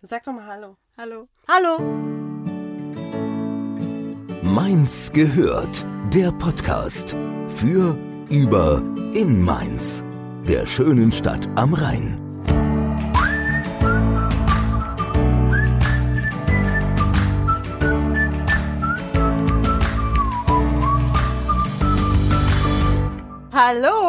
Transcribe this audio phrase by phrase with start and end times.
[0.00, 0.76] Sag doch mal Hallo.
[0.96, 1.28] Hallo.
[1.48, 1.78] Hallo.
[4.42, 5.84] Mainz gehört.
[6.14, 7.16] Der Podcast
[7.56, 7.96] für,
[8.30, 8.80] über,
[9.14, 10.04] in Mainz.
[10.46, 12.16] Der schönen Stadt am Rhein.
[23.52, 24.07] Hallo,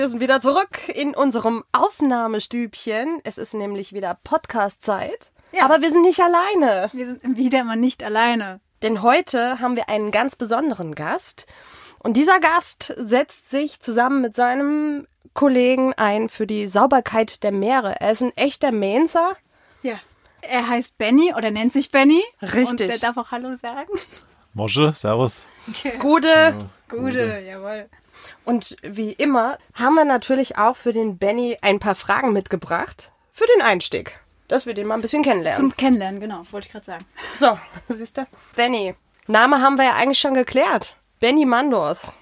[0.00, 3.20] wir sind wieder zurück in unserem Aufnahmestübchen.
[3.22, 5.30] Es ist nämlich wieder Podcast-Zeit.
[5.52, 5.66] Ja.
[5.66, 6.88] Aber wir sind nicht alleine.
[6.94, 8.60] Wir sind wieder mal nicht alleine.
[8.80, 11.46] Denn heute haben wir einen ganz besonderen Gast.
[11.98, 18.00] Und dieser Gast setzt sich zusammen mit seinem Kollegen ein für die Sauberkeit der Meere.
[18.00, 19.36] Er ist ein echter Mainzer.
[19.82, 19.96] Ja.
[20.40, 22.22] Er heißt Benny oder nennt sich Benny.
[22.40, 22.70] Richtig.
[22.70, 23.92] Und er darf auch Hallo sagen.
[24.54, 25.44] Mosche, servus.
[25.98, 26.54] Gute.
[26.88, 27.90] Gute, jawohl.
[28.44, 33.12] Und wie immer haben wir natürlich auch für den Benny ein paar Fragen mitgebracht.
[33.32, 34.18] Für den Einstieg.
[34.48, 35.56] Dass wir den mal ein bisschen kennenlernen.
[35.56, 37.04] Zum Kennenlernen, genau, wollte ich gerade sagen.
[37.34, 37.58] so,
[37.94, 38.26] siehst du?
[38.56, 38.94] Benny.
[39.26, 40.96] Name haben wir ja eigentlich schon geklärt.
[41.20, 42.12] Benny Mandors.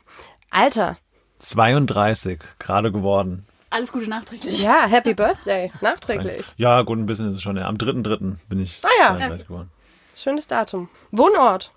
[0.50, 0.98] Alter.
[1.38, 3.46] 32, gerade geworden.
[3.70, 4.62] Alles Gute nachträglich.
[4.62, 5.70] Ja, Happy Birthday.
[5.80, 6.46] Nachträglich.
[6.56, 7.56] Ja, gut, ein bisschen ist es schon.
[7.56, 7.66] Ja.
[7.66, 8.36] Am 3.3.
[8.48, 9.08] bin ich Ah ja.
[9.18, 9.70] 32 geworden.
[10.16, 10.88] Schönes Datum.
[11.12, 11.70] Wohnort.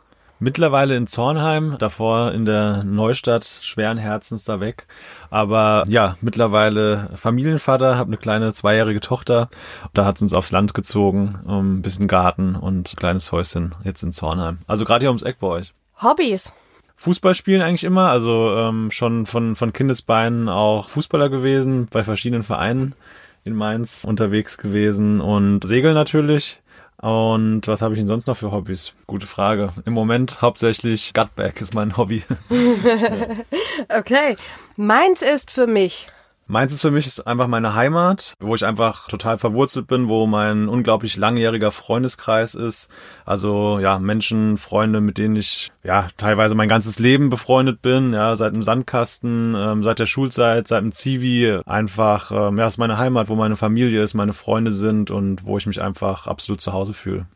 [0.44, 4.88] Mittlerweile in Zornheim, davor in der Neustadt, schweren Herzens da weg.
[5.30, 9.50] Aber ja, mittlerweile Familienvater, habe eine kleine zweijährige Tochter.
[9.94, 14.02] Da hat's uns aufs Land gezogen, um ein bisschen Garten und ein kleines Häuschen jetzt
[14.02, 14.58] in Zornheim.
[14.66, 15.73] Also gerade hier ums Eck bei euch.
[16.02, 16.52] Hobbys.
[16.95, 22.42] Fußball spielen eigentlich immer, also ähm, schon von, von Kindesbeinen auch Fußballer gewesen, bei verschiedenen
[22.42, 22.95] Vereinen
[23.44, 26.64] in Mainz unterwegs gewesen und Segeln natürlich.
[26.97, 28.94] Und was habe ich denn sonst noch für Hobbys?
[29.08, 29.70] Gute Frage.
[29.86, 32.23] Im Moment hauptsächlich Gutback ist mein Hobby.
[33.89, 34.36] Okay.
[34.78, 36.08] Meins ist für mich.
[36.52, 40.27] Mainz ist für mich ist einfach meine Heimat, wo ich einfach total verwurzelt bin, wo
[40.27, 42.89] mein unglaublich langjähriger Freundeskreis ist.
[43.23, 48.35] Also ja, Menschen, Freunde, mit denen ich ja teilweise mein ganzes Leben befreundet bin, ja,
[48.35, 51.57] seit dem Sandkasten, ähm, seit der Schulzeit, seit dem Zivi.
[51.66, 55.57] Einfach, ähm, ja, ist meine Heimat, wo meine Familie ist, meine Freunde sind und wo
[55.57, 57.28] ich mich einfach absolut zu Hause fühle.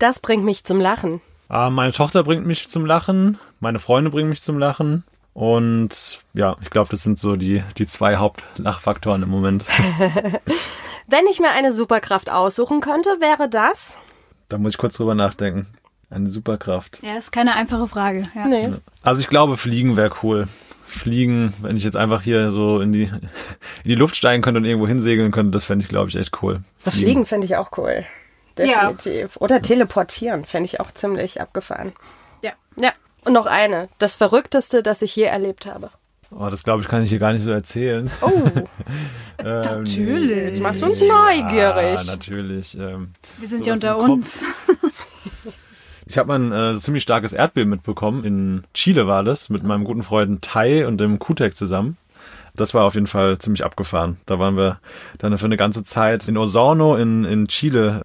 [0.00, 1.20] Das bringt mich zum Lachen.
[1.48, 5.04] Äh, meine Tochter bringt mich zum Lachen, meine Freunde bringen mich zum Lachen.
[5.34, 9.64] Und ja, ich glaube, das sind so die, die zwei Hauptlachfaktoren im Moment.
[11.08, 13.98] Wenn ich mir eine Superkraft aussuchen könnte, wäre das?
[14.48, 15.66] Da muss ich kurz drüber nachdenken.
[16.08, 17.00] Eine Superkraft.
[17.02, 18.28] Ja, ist keine einfache Frage.
[18.34, 18.46] Ja.
[18.46, 18.70] Nee.
[19.02, 20.46] Also ich glaube, Fliegen wäre cool.
[20.86, 23.20] Fliegen, wenn ich jetzt einfach hier so in die, in
[23.84, 26.60] die Luft steigen könnte und irgendwo hinsegeln könnte, das fände ich, glaube ich, echt cool.
[26.86, 28.06] Fliegen fände ich auch cool.
[28.56, 29.36] Definitiv.
[29.38, 31.92] Oder teleportieren fände ich auch ziemlich abgefahren.
[32.42, 32.52] Ja.
[32.76, 32.92] Ja.
[33.24, 33.88] Und noch eine.
[33.98, 35.90] Das Verrückteste, das ich je erlebt habe.
[36.30, 38.10] Oh, das glaube ich, kann ich hier gar nicht so erzählen.
[38.20, 38.30] Oh,
[39.38, 40.30] Ähm, Natürlich.
[40.30, 41.98] jetzt machst du uns neugierig.
[41.98, 42.78] Ja, natürlich.
[42.78, 44.42] Ähm, Wir sind ja unter uns.
[46.06, 48.24] Ich habe mal ein äh, ziemlich starkes Erdbeben mitbekommen.
[48.24, 51.96] In Chile war das, mit meinem guten Freund Tai und dem Kutek zusammen.
[52.54, 54.18] Das war auf jeden Fall ziemlich abgefahren.
[54.26, 54.78] Da waren wir
[55.18, 58.02] dann für eine ganze Zeit in Osorno in, in Chile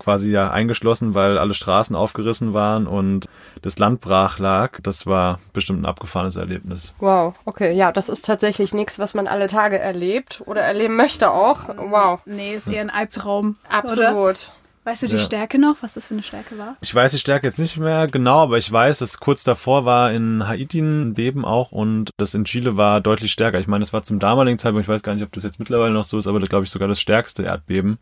[0.00, 3.26] quasi ja eingeschlossen, weil alle Straßen aufgerissen waren und
[3.62, 4.80] das Land brach lag.
[4.82, 6.92] Das war bestimmt ein abgefahrenes Erlebnis.
[6.98, 7.72] Wow, okay.
[7.72, 11.68] Ja, das ist tatsächlich nichts, was man alle Tage erlebt oder erleben möchte auch.
[11.76, 13.56] Wow, Nee, ist eher ein Albtraum.
[13.68, 13.74] Oder?
[13.78, 14.52] absolut.
[14.82, 15.20] Weißt du die Ja.
[15.20, 16.74] Stärke noch, was das für eine Stärke war?
[16.80, 20.10] Ich weiß die Stärke jetzt nicht mehr genau, aber ich weiß, dass kurz davor war
[20.10, 23.60] in Haiti ein Beben auch und das in Chile war deutlich stärker.
[23.60, 25.92] Ich meine, das war zum damaligen Zeitpunkt, ich weiß gar nicht, ob das jetzt mittlerweile
[25.92, 27.98] noch so ist, aber das glaube ich sogar das stärkste Erdbeben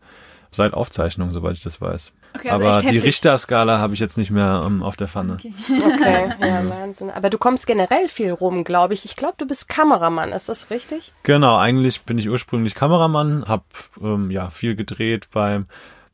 [0.51, 2.11] seit Aufzeichnung, soweit ich das weiß.
[2.35, 2.99] Okay, also aber echt die.
[2.99, 5.37] Richterskala habe ich jetzt nicht mehr ähm, auf der Pfanne.
[5.37, 5.53] Okay,
[6.41, 7.09] ja, Wahnsinn.
[7.09, 9.05] Aber du kommst generell viel rum, glaube ich.
[9.05, 11.13] Ich glaube, du bist Kameramann, ist das richtig?
[11.23, 13.63] Genau, eigentlich bin ich ursprünglich Kameramann, habe
[14.01, 15.65] ähm, ja viel gedreht beim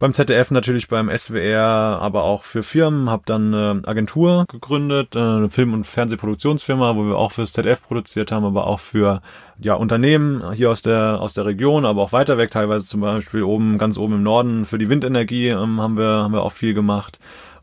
[0.06, 5.20] beim ZDF natürlich, beim SWR, aber auch für Firmen, habe dann eine Agentur gegründet, äh,
[5.20, 9.24] eine Film- und Fernsehproduktionsfirma, wo wir auch fürs ZDF produziert haben, aber auch für
[9.58, 13.42] ja Unternehmen hier aus der aus der Region, aber auch weiter weg, teilweise zum Beispiel
[13.42, 16.76] oben ganz oben im Norden für die Windenergie ähm, haben wir haben wir auch viel
[16.76, 17.18] gemacht.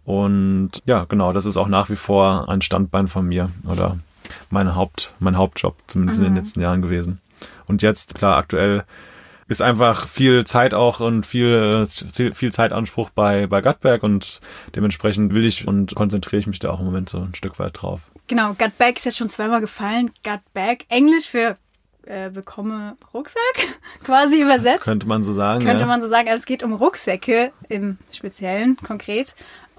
[0.04, 3.98] Und ja genau, das ist auch nach wie vor ein Standbein von mir oder
[4.50, 7.20] meine Haupt mein Hauptjob zumindest in den letzten Jahren gewesen.
[7.68, 8.82] Und jetzt klar aktuell
[9.52, 14.40] ist einfach viel Zeit auch und viel, äh, viel Zeitanspruch bei, bei Gutberg und
[14.74, 17.80] dementsprechend will ich und konzentriere ich mich da auch im Moment so ein Stück weit
[17.80, 18.00] drauf.
[18.26, 20.10] Genau, Gut Bag ist jetzt schon zweimal gefallen.
[20.24, 21.56] Gut Bag, Englisch für
[22.04, 23.40] äh, bekomme Rucksack,
[24.04, 24.84] quasi übersetzt.
[24.84, 25.64] Könnte man so sagen.
[25.64, 25.86] Könnte ja.
[25.86, 26.28] man so sagen.
[26.28, 29.34] Also es geht um Rucksäcke im Speziellen, konkret.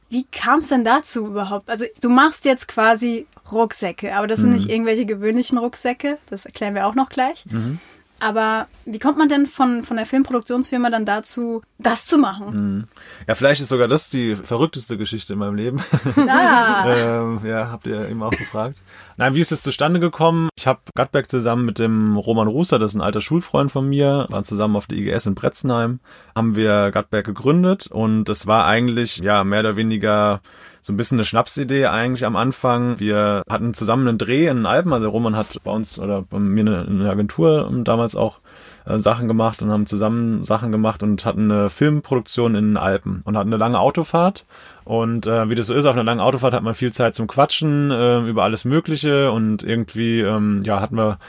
[0.09, 1.69] Wie kam es denn dazu überhaupt?
[1.69, 4.55] Also du machst jetzt quasi Rucksäcke, aber das sind Mhm.
[4.55, 6.19] nicht irgendwelche gewöhnlichen Rucksäcke.
[6.29, 7.45] Das erklären wir auch noch gleich.
[7.49, 7.79] Mhm.
[8.23, 12.87] Aber wie kommt man denn von, von der Filmproduktionsfirma dann dazu, das zu machen?
[13.27, 15.83] Ja, vielleicht ist sogar das die verrückteste Geschichte in meinem Leben.
[16.29, 18.77] Ah, ähm, ja, habt ihr eben auch gefragt.
[19.15, 20.50] Nein, wie ist es zustande gekommen?
[20.57, 24.25] Ich habe Gutberg zusammen mit dem Roman Ruser, das ist ein alter Schulfreund von mir,
[24.30, 26.00] waren zusammen auf der IGS in Bretzenheim,
[26.36, 30.42] haben wir Gutberg gegründet und das war eigentlich ja mehr oder weniger
[30.81, 33.00] so ein bisschen eine Schnapsidee eigentlich am Anfang.
[33.00, 36.39] Wir hatten zusammen einen Dreh in den Alpen, also Roman hat bei uns oder bei
[36.39, 38.39] mir eine, eine Agentur damals auch
[38.85, 43.21] äh, Sachen gemacht und haben zusammen Sachen gemacht und hatten eine Filmproduktion in den Alpen
[43.25, 44.45] und hatten eine lange Autofahrt.
[44.85, 47.27] Und äh, wie das so ist, auf einer langen Autofahrt hat man viel Zeit zum
[47.27, 51.19] Quatschen äh, über alles Mögliche und irgendwie ähm, ja hatten wir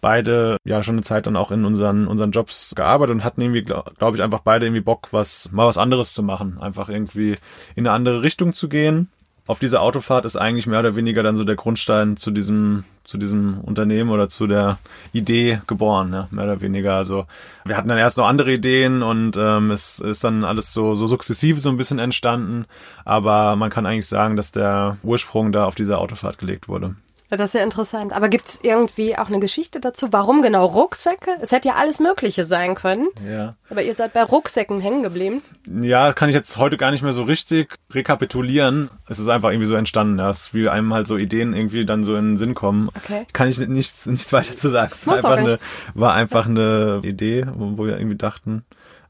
[0.00, 3.62] beide ja schon eine Zeit dann auch in unseren unseren Jobs gearbeitet und hatten irgendwie
[3.62, 7.36] glaube glaub ich einfach beide irgendwie Bock was mal was anderes zu machen, einfach irgendwie
[7.74, 9.08] in eine andere Richtung zu gehen
[9.46, 13.18] auf dieser Autofahrt ist eigentlich mehr oder weniger dann so der Grundstein zu diesem, zu
[13.18, 14.78] diesem Unternehmen oder zu der
[15.12, 16.94] Idee geboren, ja, mehr oder weniger.
[16.94, 17.26] Also
[17.66, 21.06] wir hatten dann erst noch andere Ideen und ähm, es ist dann alles so, so
[21.06, 22.64] sukzessive so ein bisschen entstanden.
[23.04, 26.96] Aber man kann eigentlich sagen, dass der Ursprung da auf dieser Autofahrt gelegt wurde.
[27.36, 28.12] Das ist ja interessant.
[28.12, 30.08] Aber gibt es irgendwie auch eine Geschichte dazu?
[30.12, 31.30] Warum genau Rucksäcke?
[31.40, 33.08] Es hätte ja alles Mögliche sein können.
[33.28, 33.56] Ja.
[33.70, 35.42] Aber ihr seid bei Rucksäcken hängen geblieben.
[35.68, 38.90] Ja, kann ich jetzt heute gar nicht mehr so richtig rekapitulieren.
[39.08, 42.16] Es ist einfach irgendwie so entstanden, dass wie einem halt so Ideen irgendwie dann so
[42.16, 42.90] in den Sinn kommen.
[42.96, 43.26] Okay.
[43.32, 44.92] Kann ich nichts, nichts weiter zu sagen.
[44.92, 45.58] Es war einfach, eine,
[45.94, 48.64] war einfach eine Idee, wo wir irgendwie dachten,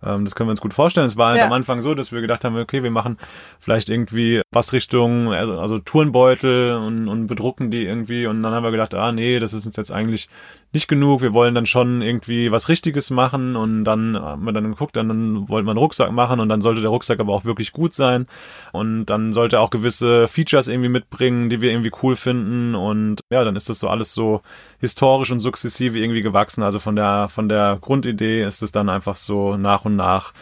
[0.05, 1.07] ähm, das können wir uns gut vorstellen.
[1.07, 1.47] Es war halt Ja.
[1.47, 3.19] am Anfang so, dass wir gedacht haben, okay, wir machen
[3.61, 8.27] vielleicht irgendwie was Richtung, also, also Turnbeutel und, und bedrucken die irgendwie.
[8.27, 10.29] Und dann haben wir gedacht, ah nee, das ist uns jetzt eigentlich
[10.75, 11.23] nicht genug.
[11.23, 13.57] Wir wollen dann schon irgendwie was Richtiges machen.
[13.57, 16.61] Und dann haben wir dann geguckt, dann, dann wollten wir einen Rucksack machen und dann
[16.61, 18.27] sollte der Rucksack aber auch wirklich gut sein.
[18.73, 22.75] Und dann sollte er auch gewisse Features irgendwie mitbringen, die wir irgendwie cool finden.
[22.75, 24.43] Und ja, dann ist das so alles so
[24.81, 26.63] historisch und sukzessive irgendwie gewachsen.
[26.63, 30.33] Also von der, von der Grundidee ist es dann einfach so nach und nach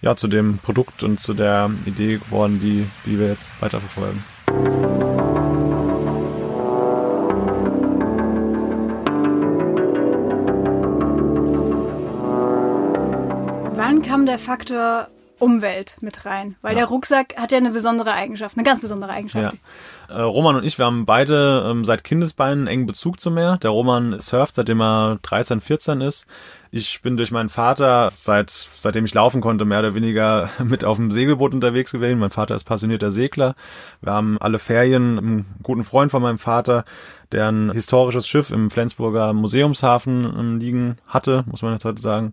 [0.00, 5.01] ja, zu dem Produkt und zu der Idee geworden, die, die wir jetzt weiterverfolgen.
[14.22, 15.08] Kam der Faktor
[15.40, 16.54] Umwelt mit rein?
[16.62, 19.58] Weil der Rucksack hat ja eine besondere Eigenschaft, eine ganz besondere Eigenschaft.
[20.08, 20.16] Ja.
[20.16, 23.56] Äh, Roman und ich, wir haben beide ähm, seit Kindesbeinen einen engen Bezug zum Meer.
[23.56, 26.28] Der Roman surft, seitdem er 13, 14 ist.
[26.70, 30.98] Ich bin durch meinen Vater, seit, seitdem ich laufen konnte, mehr oder weniger mit auf
[30.98, 32.20] dem Segelboot unterwegs gewesen.
[32.20, 33.56] Mein Vater ist passionierter Segler.
[34.00, 36.84] Wir haben alle Ferien einen guten Freund von meinem Vater,
[37.32, 42.32] der ein historisches Schiff im Flensburger Museumshafen ähm, liegen hatte, muss man jetzt heute sagen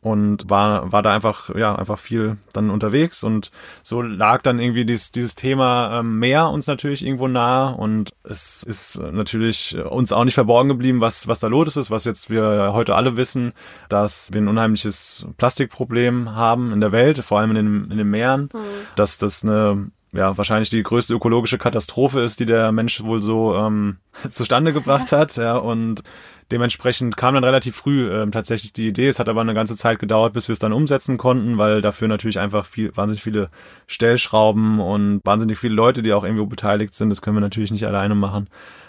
[0.00, 3.50] und war war da einfach ja einfach viel dann unterwegs und
[3.82, 8.62] so lag dann irgendwie dieses dieses Thema ähm, Meer uns natürlich irgendwo nah und es
[8.62, 12.70] ist natürlich uns auch nicht verborgen geblieben was was da los ist was jetzt wir
[12.72, 13.52] heute alle wissen
[13.88, 18.10] dass wir ein unheimliches Plastikproblem haben in der Welt vor allem in den in den
[18.10, 18.48] Meeren
[18.94, 23.54] dass das eine ja, wahrscheinlich die größte ökologische Katastrophe ist, die der Mensch wohl so
[23.56, 23.98] ähm,
[24.28, 26.02] zustande gebracht hat, ja, und
[26.50, 29.08] dementsprechend kam dann relativ früh ähm, tatsächlich die Idee.
[29.08, 32.08] Es hat aber eine ganze Zeit gedauert, bis wir es dann umsetzen konnten, weil dafür
[32.08, 33.48] natürlich einfach viel, wahnsinnig viele
[33.86, 37.10] Stellschrauben und wahnsinnig viele Leute, die auch irgendwo beteiligt sind.
[37.10, 38.48] Das können wir natürlich nicht alleine machen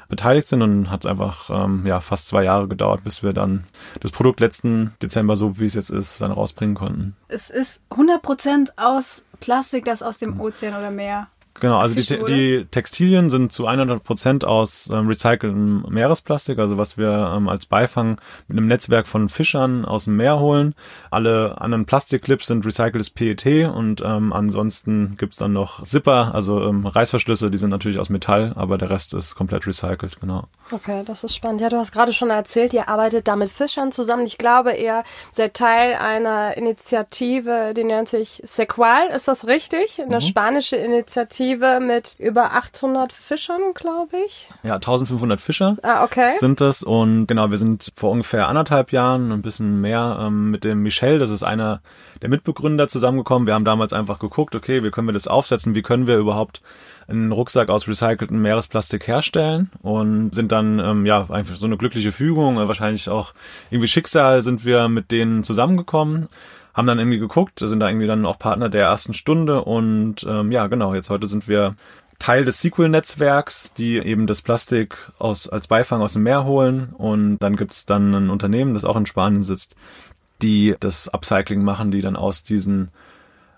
[0.10, 3.66] beteiligt sind und hat es einfach ähm, ja fast zwei Jahre gedauert, bis wir dann
[4.00, 7.16] das Produkt letzten Dezember, so wie es jetzt ist, dann rausbringen konnten.
[7.28, 11.28] Es ist 100% aus Plastik, das aus dem Ozean oder Meer
[11.60, 16.98] Genau, also die, die Textilien sind zu 100 Prozent aus ähm, recyceltem Meeresplastik, also was
[16.98, 20.76] wir ähm, als Beifang mit einem Netzwerk von Fischern aus dem Meer holen.
[21.10, 26.86] Alle anderen Plastikclips sind recyceltes PET und ähm, ansonsten gibt's dann noch Zipper, also ähm,
[26.86, 30.46] Reißverschlüsse, die sind natürlich aus Metall, aber der Rest ist komplett recycelt, genau.
[30.72, 31.62] Okay, das ist spannend.
[31.62, 34.26] Ja, du hast gerade schon erzählt, ihr arbeitet da mit Fischern zusammen.
[34.26, 39.08] Ich glaube, ihr seid Teil einer Initiative, die nennt sich Sequal.
[39.16, 40.02] Ist das richtig?
[40.02, 44.50] Eine spanische Initiative mit über 800 Fischern, glaube ich.
[44.64, 45.78] Ja, 1500 Fischer.
[45.82, 46.30] Ah, okay.
[46.38, 50.64] sind das und genau, wir sind vor ungefähr anderthalb Jahren, ein bisschen mehr, ähm, mit
[50.64, 51.82] dem Michel, das ist einer
[52.22, 53.48] der Mitbegründer, zusammengekommen.
[53.48, 56.62] Wir haben damals einfach geguckt, okay, wie können wir das aufsetzen, wie können wir überhaupt
[57.08, 62.12] einen Rucksack aus recyceltem Meeresplastik herstellen und sind dann, ähm, ja, einfach so eine glückliche
[62.12, 63.34] Fügung, äh, wahrscheinlich auch
[63.70, 66.28] irgendwie Schicksal sind wir mit denen zusammengekommen
[66.78, 70.52] haben dann irgendwie geguckt, sind da irgendwie dann auch Partner der ersten Stunde und ähm,
[70.52, 71.76] ja, genau, jetzt heute sind wir
[72.20, 77.40] Teil des Sequel-Netzwerks, die eben das Plastik aus, als Beifang aus dem Meer holen und
[77.40, 79.76] dann gibt's dann ein Unternehmen, das auch in Spanien sitzt,
[80.44, 82.90] die das Upcycling machen, die dann aus diesen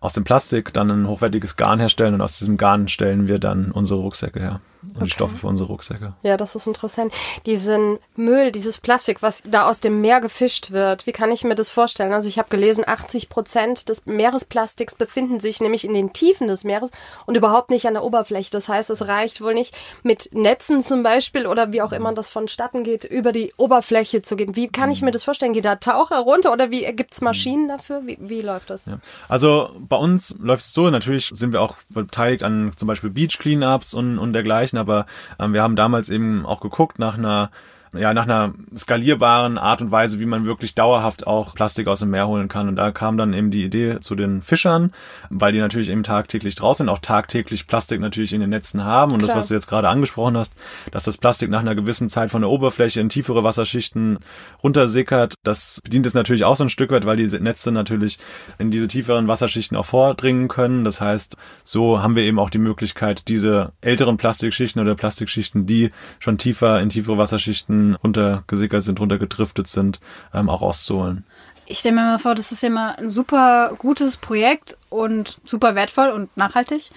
[0.02, 3.72] aus dem Plastik dann ein hochwertiges Garn herstellen und aus diesem Garn stellen wir dann
[3.72, 4.62] unsere Rucksäcke her.
[4.82, 5.06] Und Okay.
[5.06, 6.14] die Stoffe für unsere Rucksäcke.
[6.24, 7.14] Ja, das ist interessant.
[7.46, 11.56] Diesen Müll, dieses Plastik, was da aus dem Meer gefischt wird, wie kann ich mir
[11.56, 12.14] das vorstellen?
[12.14, 16.64] Also ich habe gelesen, 80 Prozent des Meeresplastiks befinden sich nämlich in den Tiefen des
[16.64, 16.90] Meeres
[17.26, 18.52] und überhaupt nicht an der Oberfläche.
[18.52, 22.30] Das heißt, es reicht wohl nicht mit Netzen zum Beispiel oder wie auch immer das
[22.30, 24.56] vonstatten geht, über die Oberfläche zu gehen.
[24.56, 25.54] Wie kann ich mir das vorstellen?
[25.54, 28.02] Geht da Taucher runter oder wie gibt's Maschinen dafür?
[28.06, 28.86] Wie, wie läuft das?
[28.86, 29.00] Ja.
[29.28, 33.38] Also bei uns läuft es so, natürlich sind wir auch beteiligt an zum Beispiel Beach
[33.40, 35.06] Cleanups und, und dergleichen, aber
[35.40, 37.52] ähm, wir haben damals eben auch geguckt nach einer
[37.94, 42.12] ja, nach einer skalierbaren Art und Weise, wie man wirklich dauerhaft auch Plastik aus dem
[42.12, 42.68] Meer holen kann.
[42.68, 44.92] Und da kam dann eben die Idee zu den Fischern,
[45.30, 49.14] weil die natürlich eben tagtäglich draußen sind, auch tagtäglich Plastik natürlich in den Netzen haben.
[49.14, 49.40] Und das, Klar.
[49.40, 50.54] was du jetzt gerade angesprochen hast,
[50.92, 54.20] dass das Plastik nach einer gewissen Zeit von der Oberfläche in tiefere Wasserschichten
[54.64, 58.20] runtersickert, das bedient es natürlich auch so ein Stück weit, weil diese Netze natürlich
[58.60, 60.84] in diese tieferen Wasserschichten auch vordringen können.
[60.84, 65.90] Das heißt, so haben wir eben auch die Möglichkeit, diese älteren Plastikschichten oder Plastikschichten, die
[66.20, 70.00] schon tiefer in tiefere Wasserschichten runtergesickert sind, runtergedriftet sind,
[70.34, 71.26] ähm, auch auszuholen.
[71.66, 75.76] Ich stelle mir mal vor, das ist ja mal ein super gutes Projekt und super
[75.76, 76.90] wertvoll und nachhaltig.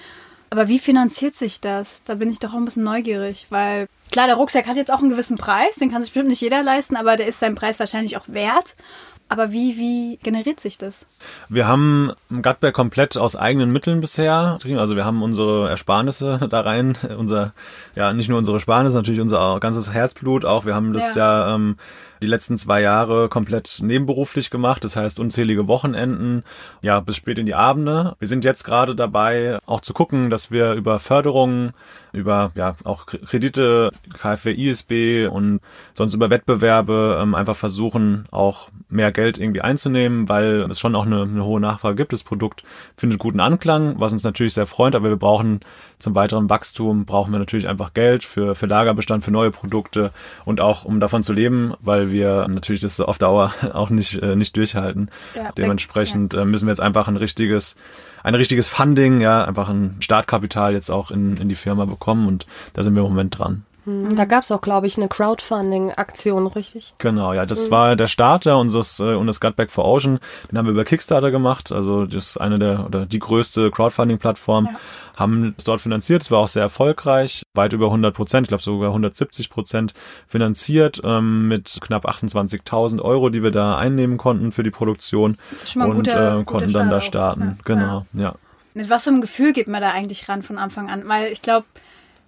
[0.49, 2.03] Aber wie finanziert sich das?
[2.05, 5.01] Da bin ich doch auch ein bisschen neugierig, weil klar, der Rucksack hat jetzt auch
[5.01, 7.79] einen gewissen Preis, den kann sich bestimmt nicht jeder leisten, aber der ist seinen Preis
[7.79, 8.77] wahrscheinlich auch wert.
[9.33, 11.07] Aber wie, wie generiert sich das?
[11.49, 14.79] Wir haben Gutberg komplett aus eigenen Mitteln bisher betrieben.
[14.79, 17.55] Also wir haben unsere Ersparnisse da rein, unser,
[17.95, 20.67] ja, nicht nur unsere Ersparnisse, natürlich unser ganzes Herzblut auch.
[20.67, 21.77] Wir haben das ja, ähm,
[22.23, 24.85] die letzten zwei Jahre komplett nebenberuflich gemacht.
[24.85, 26.45] Das heißt unzählige Wochenenden,
[26.81, 28.17] ja, bis spät in die Abende.
[28.19, 31.73] Wir sind jetzt gerade dabei, auch zu gucken, dass wir über Förderungen,
[32.13, 35.61] über ja auch Kredite, KfW, ISB und
[35.95, 41.07] sonst über Wettbewerbe ähm, einfach versuchen, auch mehr Geld irgendwie einzunehmen, weil es schon auch
[41.07, 42.13] eine, eine hohe Nachfrage gibt.
[42.13, 42.65] Das Produkt
[42.97, 45.61] findet guten Anklang, was uns natürlich sehr freut, aber wir brauchen
[46.03, 50.11] zum weiteren Wachstum brauchen wir natürlich einfach Geld für, für Lagerbestand, für neue Produkte
[50.45, 54.37] und auch um davon zu leben, weil wir natürlich das auf Dauer auch nicht, äh,
[54.37, 55.11] nicht durchhalten.
[55.35, 57.77] Ja, Dementsprechend äh, müssen wir jetzt einfach ein richtiges,
[58.23, 62.47] ein richtiges Funding, ja, einfach ein Startkapital jetzt auch in, in die Firma bekommen und
[62.73, 63.65] da sind wir im Moment dran.
[63.85, 66.95] Hm, Da gab's auch, glaube ich, eine Crowdfunding-Aktion, richtig?
[66.99, 70.19] Genau, ja, das war der Starter unseres äh, unseres Gutback for Ocean.
[70.51, 71.73] Den haben wir über Kickstarter gemacht.
[71.73, 74.67] Also das ist eine der oder die größte Crowdfunding-Plattform.
[74.67, 74.79] Ja.
[75.17, 76.23] Haben es dort finanziert.
[76.23, 79.93] Es war auch sehr erfolgreich, weit über 100 Prozent, ich glaube sogar 170 Prozent
[80.27, 85.65] finanziert ähm, mit knapp 28.000 Euro, die wir da einnehmen konnten für die Produktion Das
[85.65, 87.43] ist schon mal ein und guter- äh, konnten dann da starten.
[87.43, 87.55] Ja.
[87.65, 88.35] Genau, ja.
[88.75, 91.03] Mit was für einem Gefühl geht man da eigentlich ran von Anfang an?
[91.07, 91.67] Weil ich glaube,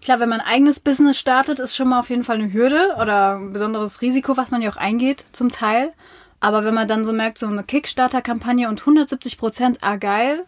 [0.04, 2.94] klar, wenn man ein eigenes Business startet, ist schon mal auf jeden Fall eine Hürde
[3.00, 5.92] oder ein besonderes Risiko, was man ja auch eingeht, zum Teil.
[6.40, 10.44] Aber wenn man dann so merkt, so eine Kickstarter-Kampagne und 170 Prozent, ah geil,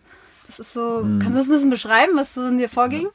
[0.47, 3.09] das ist so, kannst du das ein bisschen beschreiben, was so in dir vorging?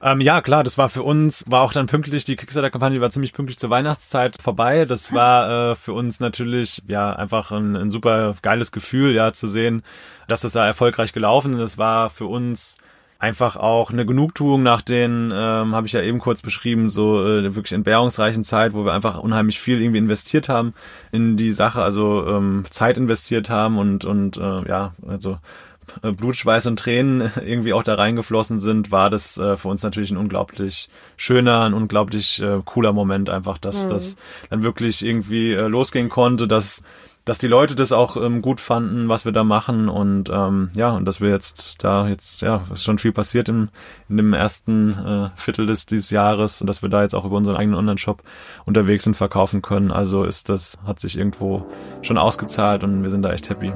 [0.00, 3.32] Ähm, ja, klar, das war für uns, war auch dann pünktlich, die Kickstarter-Kampagne war ziemlich
[3.32, 4.84] pünktlich zur Weihnachtszeit vorbei.
[4.84, 9.48] Das war äh, für uns natürlich, ja, einfach ein, ein super geiles Gefühl, ja, zu
[9.48, 9.82] sehen,
[10.28, 11.60] dass das da erfolgreich gelaufen ist.
[11.60, 12.78] Das war für uns
[13.18, 17.54] einfach auch eine Genugtuung nach den, ähm, habe ich ja eben kurz beschrieben, so äh,
[17.54, 20.72] wirklich entbehrungsreichen Zeit, wo wir einfach unheimlich viel irgendwie investiert haben
[21.10, 25.38] in die Sache, also ähm, Zeit investiert haben und, und äh, ja, also
[26.02, 29.82] äh, Blut, Schweiß und Tränen irgendwie auch da reingeflossen sind, war das äh, für uns
[29.82, 34.16] natürlich ein unglaublich schöner, ein unglaublich äh, cooler Moment einfach, dass das
[34.50, 36.82] dann wirklich irgendwie äh, losgehen konnte, dass
[37.28, 40.90] dass die Leute das auch ähm, gut fanden, was wir da machen und ähm, ja,
[40.90, 43.68] und dass wir jetzt da jetzt, ja, ist schon viel passiert im,
[44.08, 47.36] in dem ersten äh, Viertel des dieses Jahres und dass wir da jetzt auch über
[47.36, 48.22] unseren eigenen Online-Shop
[48.64, 49.90] unterwegs sind, verkaufen können.
[49.90, 51.66] Also ist das, hat sich irgendwo
[52.00, 53.72] schon ausgezahlt und wir sind da echt happy.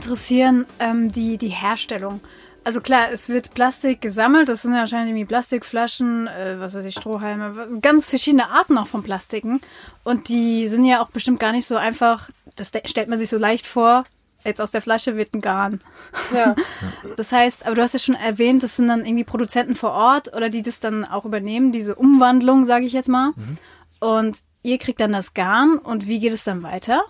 [0.00, 2.20] Interessieren, ähm, die, die Herstellung.
[2.64, 6.84] Also klar, es wird Plastik gesammelt, das sind ja wahrscheinlich irgendwie Plastikflaschen, äh, was weiß
[6.86, 9.60] ich, Strohhalme, ganz verschiedene Arten auch von Plastiken.
[10.04, 13.36] Und die sind ja auch bestimmt gar nicht so einfach, das stellt man sich so
[13.38, 14.04] leicht vor,
[14.44, 15.80] jetzt aus der Flasche wird ein Garn.
[16.34, 16.54] Ja.
[17.16, 20.34] Das heißt, aber du hast ja schon erwähnt, das sind dann irgendwie Produzenten vor Ort
[20.34, 23.32] oder die das dann auch übernehmen, diese Umwandlung, sage ich jetzt mal.
[24.00, 27.02] Und ihr kriegt dann das Garn und wie geht es dann weiter?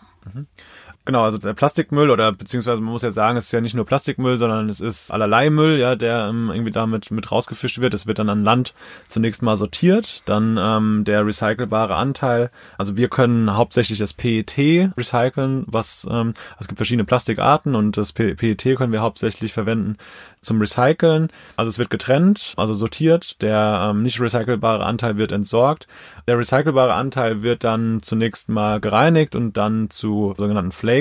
[1.10, 3.84] Genau, also der Plastikmüll oder beziehungsweise man muss ja sagen, es ist ja nicht nur
[3.84, 7.94] Plastikmüll, sondern es ist allerlei Müll, ja, der ähm, irgendwie damit mit rausgefischt wird.
[7.94, 8.74] Es wird dann an Land
[9.08, 12.52] zunächst mal sortiert, dann ähm, der recycelbare Anteil.
[12.78, 14.56] Also wir können hauptsächlich das PET
[14.96, 19.96] recyceln, was ähm, es gibt verschiedene Plastikarten und das PET können wir hauptsächlich verwenden
[20.42, 21.28] zum Recyceln.
[21.56, 23.42] Also es wird getrennt, also sortiert.
[23.42, 25.86] Der ähm, nicht recycelbare Anteil wird entsorgt.
[26.28, 30.99] Der recycelbare Anteil wird dann zunächst mal gereinigt und dann zu sogenannten Flakes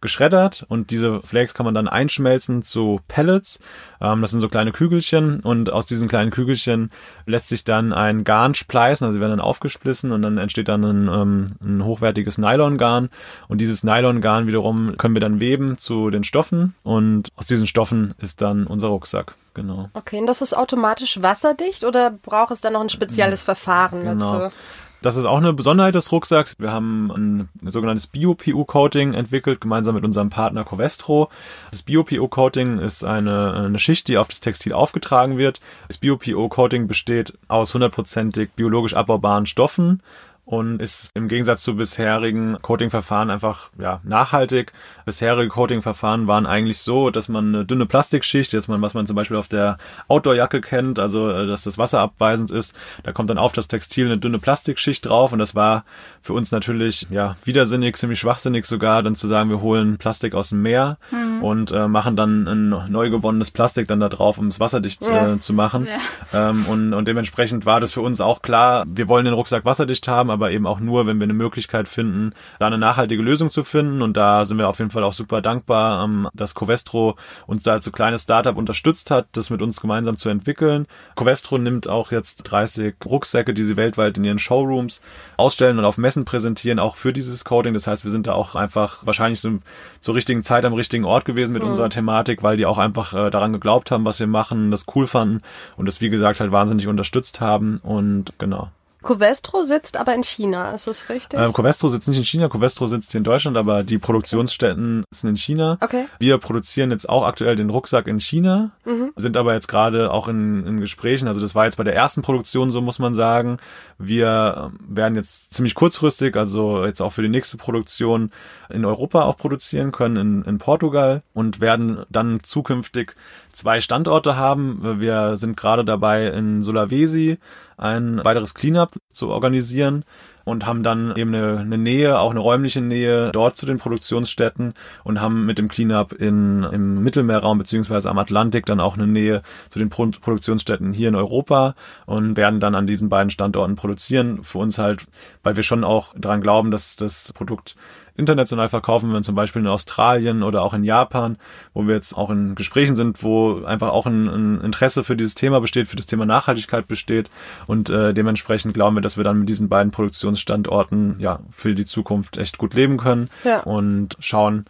[0.00, 0.64] geschreddert.
[0.68, 3.58] Und diese Flakes kann man dann einschmelzen zu Pellets.
[4.00, 6.90] Ähm, das sind so kleine Kügelchen und aus diesen kleinen Kügelchen
[7.26, 9.04] lässt sich dann ein Garn spleißen.
[9.04, 13.10] Also sie werden dann aufgesplissen und dann entsteht dann ein, ähm, ein hochwertiges Nylongarn.
[13.48, 16.74] Und dieses Nylongarn wiederum können wir dann weben zu den Stoffen.
[16.82, 19.88] Und aus diesen Stoffen ist dann unser Rucksack, genau.
[19.94, 24.38] Okay, und das ist automatisch wasserdicht oder braucht es dann noch ein spezielles Verfahren Genau.
[24.38, 24.54] dazu?
[25.00, 26.56] Das ist auch eine Besonderheit des Rucksacks.
[26.58, 31.28] Wir haben ein sogenanntes Bio-PU-Coating entwickelt, gemeinsam mit unserem Partner Covestro.
[31.70, 35.60] Das Bio-PU-Coating ist eine, eine Schicht, die auf das Textil aufgetragen wird.
[35.86, 40.02] Das Bio-PU-Coating besteht aus hundertprozentig biologisch abbaubaren Stoffen
[40.48, 44.72] und ist im Gegensatz zu bisherigen Coating-Verfahren einfach ja, nachhaltig.
[45.04, 49.14] Bisherige Coating-Verfahren waren eigentlich so, dass man eine dünne Plastikschicht, jetzt man, was man zum
[49.14, 49.76] Beispiel auf der
[50.08, 54.06] Outdoor-Jacke kennt, also äh, dass das Wasser abweisend ist, da kommt dann auf das Textil
[54.06, 55.84] eine dünne Plastikschicht drauf und das war
[56.22, 60.48] für uns natürlich ja widersinnig, ziemlich schwachsinnig sogar, dann zu sagen, wir holen Plastik aus
[60.48, 60.96] dem Meer
[61.42, 65.34] und äh, machen dann ein neu gewonnenes Plastik dann da drauf, um es wasserdicht Ja.
[65.34, 65.86] äh, zu machen.
[66.32, 70.08] Ähm, und, und dementsprechend war das für uns auch klar, wir wollen den Rucksack wasserdicht
[70.08, 73.64] haben, aber eben auch nur, wenn wir eine Möglichkeit finden, da eine nachhaltige Lösung zu
[73.64, 74.02] finden.
[74.02, 77.16] Und da sind wir auf jeden Fall auch super dankbar, ähm, dass Covestro
[77.46, 80.86] uns da als so kleines Startup unterstützt hat, das mit uns gemeinsam zu entwickeln.
[81.16, 85.02] Covestro nimmt auch jetzt 30 Rucksäcke, die sie weltweit in ihren Showrooms
[85.36, 87.74] ausstellen und auf Messen präsentieren, auch für dieses Coding.
[87.74, 89.58] Das heißt, wir sind da auch einfach wahrscheinlich so
[89.98, 93.30] zur richtigen Zeit am richtigen Ort gewesen mit unserer Thematik, weil die auch einfach äh,
[93.30, 95.42] daran geglaubt haben, was wir machen, das cool fanden
[95.76, 97.78] und das, wie gesagt, halt wahnsinnig unterstützt haben.
[97.82, 98.70] Und genau.
[99.08, 101.40] Covestro sitzt aber in China, ist das richtig?
[101.40, 105.28] Ähm, Covestro sitzt nicht in China, Covestro sitzt hier in Deutschland, aber die Produktionsstätten sitzen
[105.28, 105.78] in China.
[105.80, 106.04] Okay.
[106.18, 108.72] Wir produzieren jetzt auch aktuell den Rucksack in China,
[109.16, 111.26] sind aber jetzt gerade auch in, in Gesprächen.
[111.26, 113.56] Also das war jetzt bei der ersten Produktion so, muss man sagen.
[113.96, 118.30] Wir ähm, werden jetzt ziemlich kurzfristig, also jetzt auch für die nächste Produktion
[118.68, 123.16] in Europa auch produzieren können, in, in Portugal und werden dann zukünftig
[123.58, 125.00] zwei Standorte haben.
[125.00, 127.38] Wir sind gerade dabei in Sulawesi
[127.76, 130.04] ein weiteres Cleanup zu organisieren
[130.44, 134.74] und haben dann eben eine, eine Nähe, auch eine räumliche Nähe dort zu den Produktionsstätten
[135.04, 139.42] und haben mit dem Cleanup in, im Mittelmeerraum beziehungsweise am Atlantik dann auch eine Nähe
[139.68, 141.74] zu den Pro Produktionsstätten hier in Europa
[142.06, 144.42] und werden dann an diesen beiden Standorten produzieren.
[144.42, 145.04] Für uns halt,
[145.42, 147.76] weil wir schon auch daran glauben, dass das Produkt
[148.18, 151.38] international verkaufen wir zum Beispiel in Australien oder auch in Japan,
[151.72, 155.34] wo wir jetzt auch in Gesprächen sind, wo einfach auch ein, ein Interesse für dieses
[155.34, 157.30] Thema besteht, für das Thema Nachhaltigkeit besteht
[157.66, 161.84] und äh, dementsprechend glauben wir, dass wir dann mit diesen beiden Produktionsstandorten ja für die
[161.84, 163.60] Zukunft echt gut leben können Ja.
[163.62, 164.66] und schauen,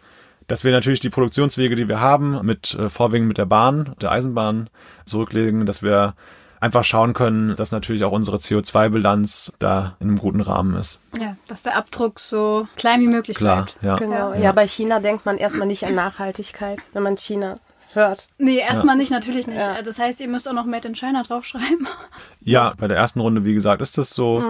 [0.47, 4.11] dass wir natürlich die Produktionswege, die wir haben, mit äh, vorwiegend mit der Bahn, der
[4.11, 4.69] Eisenbahn
[5.05, 6.15] zurücklegen, dass wir
[6.59, 10.99] einfach schauen können, dass natürlich auch unsere CO2-Bilanz da in einem guten Rahmen ist.
[11.19, 13.77] Ja, dass der Abdruck so klein wie möglich Klar, bleibt.
[13.81, 13.95] ja.
[13.95, 14.33] Genau.
[14.33, 14.51] Ja.
[14.51, 17.55] bei China denkt man erstmal nicht an Nachhaltigkeit, wenn man China
[17.93, 18.27] hört.
[18.37, 19.59] Nee, erstmal nicht, natürlich nicht.
[19.59, 19.81] Ja.
[19.81, 21.87] Das heißt, ihr müsst auch noch Made in China draufschreiben.
[22.41, 24.41] Ja, bei der ersten Runde, wie gesagt, ist das so.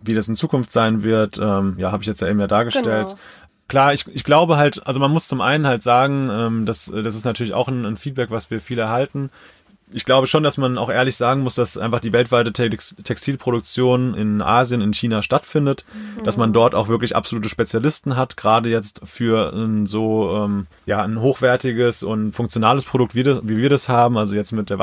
[0.00, 3.06] Wie das in Zukunft sein wird, ähm, ja, habe ich jetzt ja eben ja dargestellt.
[3.06, 3.18] Genau.
[3.68, 7.14] Klar, ich, ich glaube halt, also man muss zum einen halt sagen, ähm, das, das
[7.14, 9.30] ist natürlich auch ein, ein Feedback, was wir viel erhalten.
[9.92, 14.14] Ich glaube schon, dass man auch ehrlich sagen muss, dass einfach die weltweite Tex Textilproduktion
[14.14, 15.84] in Asien, in China stattfindet,
[16.24, 21.02] dass man dort auch wirklich absolute Spezialisten hat, gerade jetzt für ein so ähm, ja
[21.02, 24.80] ein hochwertiges und funktionales Produkt, wie, das, wie wir das haben, also jetzt mit der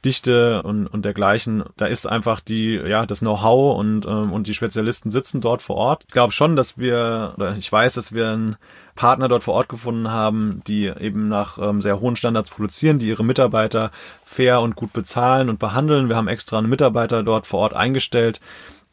[0.00, 4.54] Wasserdichte und, und dergleichen, da ist einfach die ja das Know-how und ähm, und die
[4.54, 6.04] Spezialisten sitzen dort vor Ort.
[6.06, 8.56] Ich glaube schon, dass wir oder ich weiß, dass wir einen
[8.94, 13.08] Partner dort vor Ort gefunden haben, die eben nach ähm, sehr hohen Standards produzieren, die
[13.08, 13.90] ihre Mitarbeiter
[14.24, 16.08] fair und gut bezahlen und behandeln.
[16.08, 18.40] Wir haben extra einen Mitarbeiter dort vor Ort eingestellt,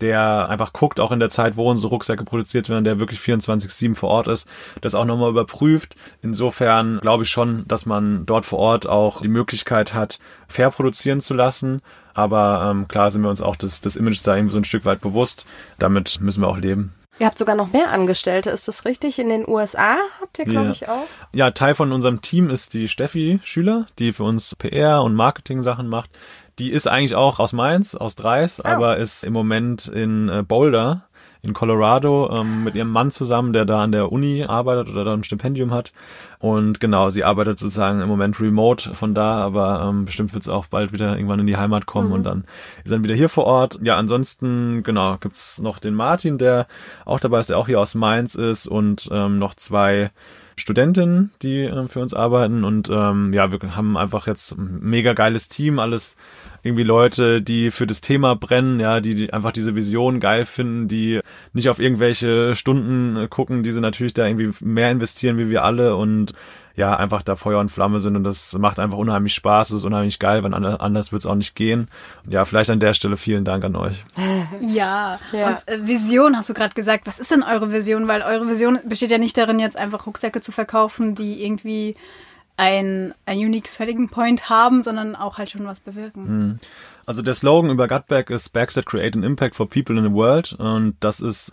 [0.01, 3.95] der einfach guckt, auch in der Zeit, wo unsere Rucksäcke produziert werden, der wirklich 24-7
[3.95, 4.47] vor Ort ist,
[4.81, 5.95] das auch nochmal überprüft.
[6.21, 11.21] Insofern glaube ich schon, dass man dort vor Ort auch die Möglichkeit hat, fair produzieren
[11.21, 11.81] zu lassen.
[12.13, 14.85] Aber ähm, klar sind wir uns auch des, des Images da irgendwie so ein Stück
[14.85, 15.45] weit bewusst.
[15.77, 16.93] Damit müssen wir auch leben.
[17.19, 19.17] Ihr habt sogar noch mehr Angestellte, ist das richtig?
[19.17, 20.71] In den USA habt ihr, glaube Ja.
[20.71, 21.07] ich, auch.
[21.33, 25.63] Ja, Teil von unserem Team ist die Steffi Schüler, die für uns PR und Marketing
[25.63, 26.11] Sachen macht.
[26.59, 31.07] Die ist eigentlich auch aus Mainz, aus Dreis, aber ist im Moment in äh, Boulder
[31.43, 35.13] in Colorado ähm, mit ihrem Mann zusammen, der da an der Uni arbeitet oder da
[35.13, 35.91] ein Stipendium hat.
[36.39, 40.49] Und genau, sie arbeitet sozusagen im Moment remote von da, aber ähm, bestimmt wird es
[40.49, 42.13] auch bald wieder irgendwann in die Heimat kommen mhm.
[42.13, 42.43] und dann
[42.83, 43.79] ist dann wieder hier vor Ort.
[43.81, 46.67] Ja, ansonsten, genau, gibt's noch den Martin, der
[47.05, 50.11] auch dabei ist, der auch hier aus Mainz ist und ähm, noch zwei
[50.59, 55.13] Studentinnen, die äh, für uns arbeiten und ähm, ja, wir haben einfach jetzt ein mega
[55.13, 56.17] geiles Team, alles
[56.63, 60.87] irgendwie Leute, die für das Thema brennen, ja, die, die einfach diese Vision geil finden,
[60.87, 61.19] die
[61.53, 65.63] nicht auf irgendwelche Stunden äh, gucken, die sie natürlich da irgendwie mehr investieren wie wir
[65.63, 66.26] alle und
[66.77, 69.83] ja, einfach da Feuer und Flamme sind und das macht einfach unheimlich Spaß, es ist
[69.83, 71.87] unheimlich geil, weil anders wird es auch nicht gehen.
[72.29, 74.05] Ja, vielleicht an der Stelle vielen Dank an euch.
[74.61, 75.49] Ja, ja.
[75.49, 77.07] und äh, Vision hast du gerade gesagt.
[77.07, 78.07] Was ist denn eure Vision?
[78.07, 81.95] Weil eure Vision besteht ja nicht darin, jetzt einfach Rucksäcke zu verkaufen, die irgendwie
[82.57, 86.27] ein, ein unique selling point haben, sondern auch halt schon was bewirken.
[86.27, 86.59] Hm.
[87.05, 90.13] Also der Slogan über Gutback ist Bags that create an impact for people in the
[90.13, 91.51] world und das ist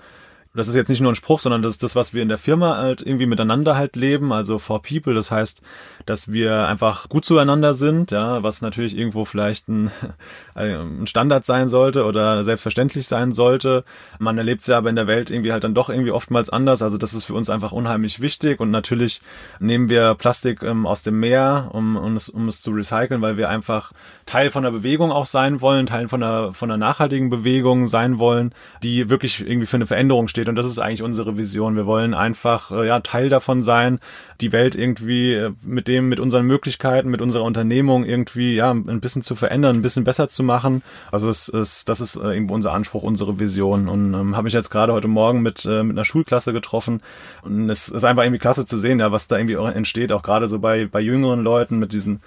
[0.54, 2.38] das ist jetzt nicht nur ein Spruch, sondern das ist das, was wir in der
[2.38, 5.12] Firma halt irgendwie miteinander halt leben, also for people.
[5.12, 5.60] Das heißt,
[6.06, 9.90] dass wir einfach gut zueinander sind, ja, was natürlich irgendwo vielleicht ein,
[10.54, 13.84] ein Standard sein sollte oder selbstverständlich sein sollte.
[14.18, 16.82] Man erlebt es ja aber in der Welt irgendwie halt dann doch irgendwie oftmals anders.
[16.82, 19.20] Also das ist für uns einfach unheimlich wichtig und natürlich
[19.58, 23.36] nehmen wir Plastik ähm, aus dem Meer, um, um, es, um es zu recyceln, weil
[23.36, 23.92] wir einfach
[24.24, 28.20] Teil von der Bewegung auch sein wollen, Teil von der, von der nachhaltigen Bewegung sein
[28.20, 30.48] wollen, die wirklich irgendwie für eine Veränderung steht steht.
[30.48, 31.76] Und das ist eigentlich unsere Vision.
[31.76, 33.98] Wir wollen einfach äh, ja Teil davon sein,
[34.40, 39.00] die Welt irgendwie äh, mit dem, mit unseren Möglichkeiten, mit unserer Unternehmung irgendwie ja ein
[39.00, 40.82] bisschen zu verändern, ein bisschen besser zu machen.
[41.10, 43.88] Also es ist, das ist äh, irgendwo unser Anspruch, unsere Vision.
[43.88, 47.00] Und ähm, habe mich jetzt gerade heute Morgen mit äh, mit einer Schulklasse getroffen
[47.42, 50.48] und es ist einfach irgendwie klasse zu sehen, ja, was da irgendwie entsteht, auch gerade
[50.48, 52.20] so bei bei jüngeren Leuten mit diesen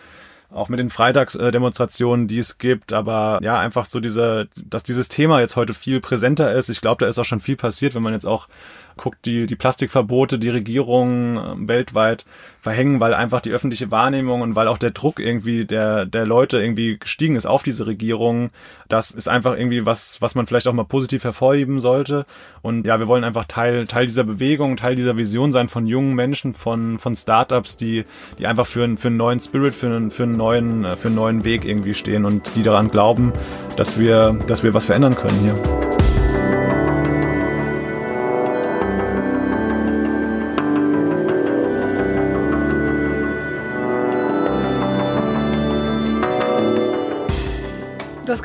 [0.50, 5.42] auch mit den Freitagsdemonstrationen, die es gibt, aber ja, einfach so diese, dass dieses Thema
[5.42, 6.70] jetzt heute viel präsenter ist.
[6.70, 8.48] Ich glaube, da ist auch schon viel passiert, wenn man jetzt auch
[8.98, 12.26] guckt, die, die Plastikverbote, die Regierungen äh, weltweit
[12.62, 16.60] verhängen, weil einfach die öffentliche Wahrnehmung und weil auch der Druck irgendwie der, der Leute
[16.60, 18.50] irgendwie gestiegen ist auf diese Regierungen.
[18.90, 22.26] Das ist einfach irgendwie was, was man vielleicht auch mal positiv hervorheben sollte.
[22.62, 26.14] Und ja, wir wollen einfach Teil, Teil dieser Bewegung, Teil dieser Vision sein von jungen
[26.14, 28.04] Menschen, von, von Startups, die,
[28.38, 31.08] die einfach für, einen für einen neuen Spirit, für einen, für einen neuen, äh, für
[31.08, 33.32] einen neuen Weg irgendwie stehen und die daran glauben,
[33.78, 35.97] dass wir, dass wir was verändern können hier.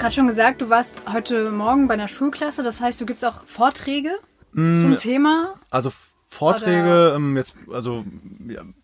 [0.03, 2.65] Gerade schon gesagt, du warst heute Morgen bei einer Schulklasse.
[2.65, 4.11] Das heißt, du gibst auch Vorträge
[4.53, 5.55] mm, zum Thema?
[5.71, 5.91] Also
[6.27, 8.05] Vorträge, ähm, jetzt, also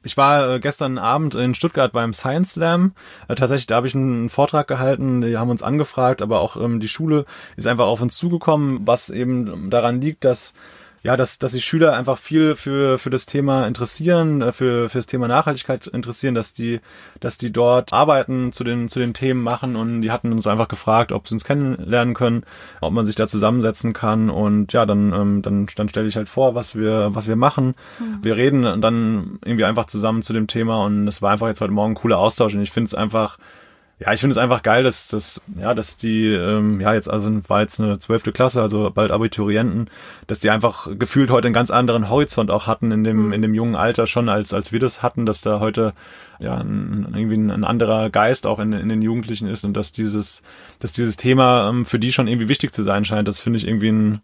[0.05, 2.93] ich war äh, gestern Abend in Stuttgart beim Science Slam.
[3.27, 6.79] Äh, tatsächlich, da habe ich einen Vortrag gehalten, die haben uns angefragt, aber auch ähm,
[6.79, 7.25] die Schule
[7.57, 10.55] ist einfach auf uns zugekommen, was eben daran liegt, dass
[11.09, 14.99] ja, dass, dass die Schüler einfach viel für, für das Thema interessieren, äh, für, für
[14.99, 16.81] das Thema Nachhaltigkeit interessieren, dass die,
[17.19, 20.69] dass die dort Arbeiten zu den, zu den Themen machen und die hatten uns einfach
[20.69, 22.43] gefragt, ob sie uns kennenlernen können,
[22.83, 26.29] ob man sich da zusammensetzen kann und ja, dann, ähm, dann, dann stelle ich halt
[26.29, 27.75] vor, was wir, was wir machen.
[27.99, 28.19] Mhm.
[28.21, 31.73] Wir reden dann irgendwie einfach zusammen zu dem Thema und es war einfach jetzt heute
[31.73, 33.39] Morgen ein cooler Austausch und ich finde es einfach,
[34.01, 37.31] ja, ich finde es einfach geil, dass, dass, ja, dass die, ähm, ja, jetzt also
[37.49, 39.91] war jetzt eine zwölfte Klasse, also bald Abiturienten,
[40.29, 43.33] dass die einfach gefühlt heute einen ganz anderen Horizont auch hatten in dem, mhm.
[43.33, 45.95] in dem jungen Alter schon, als, als wir das hatten, dass da heute
[46.39, 49.91] ja ein, irgendwie ein, ein anderer Geist auch in, in den Jugendlichen ist und dass
[49.91, 50.43] dieses,
[50.79, 53.27] dass dieses Thema ähm, für die schon irgendwie wichtig zu sein scheint.
[53.27, 54.21] Das finde ich irgendwie ein,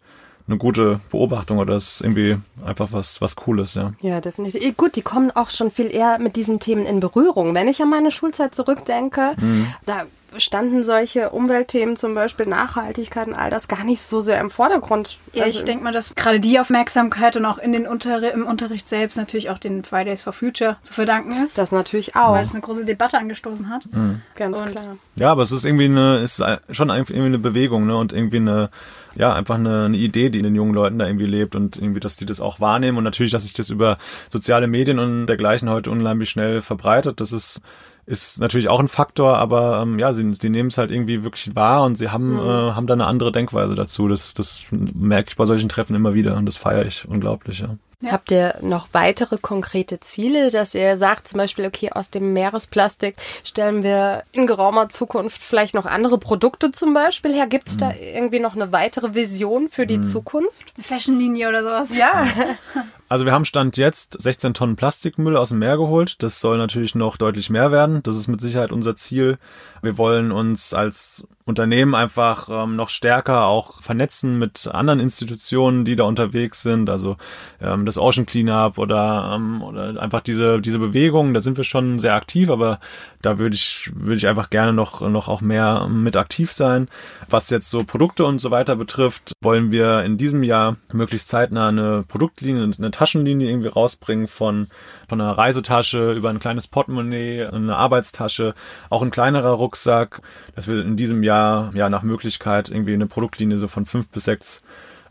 [0.46, 3.92] eine gute Beobachtung oder das ist irgendwie einfach was, was Cooles, ja.
[4.00, 4.76] Ja, definitiv.
[4.76, 7.54] Gut, die kommen auch schon viel eher mit diesen Themen in Berührung.
[7.54, 9.66] Wenn ich an meine Schulzeit zurückdenke, mhm.
[9.86, 10.04] da
[10.38, 15.18] standen solche Umweltthemen, zum Beispiel Nachhaltigkeit und all das, gar nicht so sehr im Vordergrund.
[15.32, 18.46] Ja, also ich denke mal, dass gerade die Aufmerksamkeit und auch in den Unterri im
[18.46, 21.58] Unterricht selbst natürlich auch den Fridays for Future zu verdanken ist.
[21.58, 22.32] Das natürlich auch.
[22.32, 23.86] Weil es eine große Debatte angestoßen hat.
[23.92, 24.22] Mhm.
[24.34, 24.96] Ganz und klar.
[25.16, 27.96] Ja, aber es ist irgendwie eine, ist schon irgendwie eine Bewegung, ne?
[27.96, 28.70] Und irgendwie eine,
[29.14, 32.00] ja, einfach eine, eine Idee, die in den jungen Leuten da irgendwie lebt und irgendwie,
[32.00, 35.70] dass die das auch wahrnehmen und natürlich, dass sich das über soziale Medien und dergleichen
[35.70, 37.20] heute unheimlich schnell verbreitet.
[37.20, 37.60] Das ist
[38.06, 41.54] ist natürlich auch ein Faktor, aber ähm, ja, sie, sie nehmen es halt irgendwie wirklich
[41.54, 42.38] wahr und sie haben, mhm.
[42.40, 44.08] äh, haben da eine andere Denkweise dazu.
[44.08, 47.76] Das, das merke ich bei solchen Treffen immer wieder und das feiere ich unglaublich, ja.
[48.04, 48.12] Ja.
[48.12, 53.16] Habt ihr noch weitere konkrete Ziele, dass ihr sagt, zum Beispiel, okay, aus dem Meeresplastik
[53.44, 57.46] stellen wir in geraumer Zukunft vielleicht noch andere Produkte zum Beispiel her?
[57.46, 57.78] Gibt es mhm.
[57.78, 60.02] da irgendwie noch eine weitere Vision für die mhm.
[60.02, 60.74] Zukunft?
[60.76, 61.96] Eine Fashionlinie oder sowas?
[61.96, 62.26] Ja.
[63.14, 66.20] Also wir haben Stand jetzt 16 Tonnen Plastikmüll aus dem Meer geholt.
[66.24, 68.02] Das soll natürlich noch deutlich mehr werden.
[68.02, 69.38] Das ist mit Sicherheit unser Ziel.
[69.82, 75.94] Wir wollen uns als Unternehmen einfach ähm, noch stärker auch vernetzen mit anderen Institutionen, die
[75.94, 77.18] da unterwegs sind, also
[77.60, 81.98] ähm, das Ocean Cleanup oder, ähm, oder einfach diese, diese Bewegung, da sind wir schon
[81.98, 82.80] sehr aktiv, aber
[83.20, 86.88] da würde ich, würde ich einfach gerne noch, noch auch mehr mit aktiv sein.
[87.28, 91.68] Was jetzt so Produkte und so weiter betrifft, wollen wir in diesem Jahr möglichst zeitnah
[91.68, 94.68] eine Produktlinie, eine Taschenlinie irgendwie rausbringen von,
[95.10, 98.54] von einer Reisetasche über ein kleines Portemonnaie, eine Arbeitstasche,
[98.88, 100.22] auch ein kleinerer Rucksack,
[100.54, 101.33] dass wir in diesem Jahr
[101.74, 104.62] ja nach Möglichkeit irgendwie eine Produktlinie so von fünf bis sechs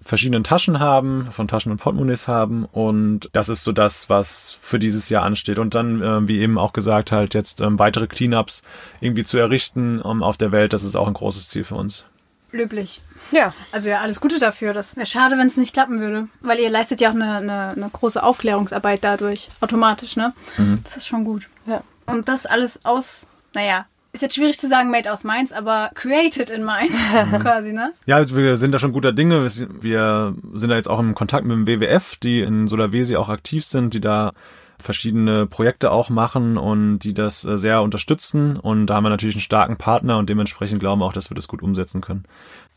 [0.02, 4.78] verschiedenen Taschen haben, von Taschen und Portemonnaies haben und das ist so das, was für
[4.78, 8.64] dieses Jahr ansteht und dann, äh, wie eben auch gesagt, halt jetzt ähm, weitere Cleanups
[9.00, 12.06] irgendwie zu errichten ähm, auf der Welt, das ist auch ein großes Ziel für uns.
[12.54, 13.02] Löblich.
[13.32, 13.54] Ja.
[13.72, 14.74] Also ja, alles Gute dafür.
[14.74, 16.28] Das wäre schade, wenn es nicht klappen würde.
[16.42, 19.50] Weil ihr leistet ja auch eine, eine, eine große Aufklärungsarbeit dadurch.
[19.60, 20.34] Automatisch, ne?
[20.58, 20.82] Mhm.
[20.84, 21.50] Das ist schon gut.
[21.66, 21.84] Ja.
[22.06, 26.50] Und das alles aus, naja, ist jetzt schwierig zu sagen, made aus Mainz, aber created
[26.50, 26.94] in Mainz
[27.42, 27.94] quasi, ne?
[28.06, 29.44] Ja, also wir sind da schon guter Dinge.
[29.44, 33.66] Wir sind da jetzt auch im Kontakt mit dem WWF, die in Sulawesi auch aktiv
[33.66, 34.34] sind, die da
[34.80, 38.58] verschiedene Projekte auch machen und die das äh, sehr unterstützen.
[38.58, 41.36] Und da haben wir natürlich einen starken Partner und dementsprechend glauben wir auch, dass wir
[41.36, 42.26] das gut umsetzen können.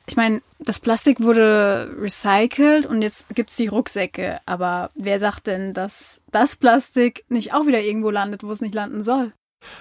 [0.08, 4.38] Ich meine, das Plastik wurde recycelt und jetzt gibt's die Rucksäcke.
[4.46, 8.74] Aber wer sagt denn, dass das Plastik nicht auch wieder irgendwo landet, wo es nicht
[8.74, 9.32] landen soll?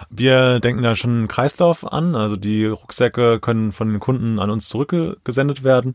[0.10, 2.16] Wir denken da schon einen Kreislauf an.
[2.16, 5.94] Also die Rucksäcke können von den Kunden an uns zurückgesendet werden.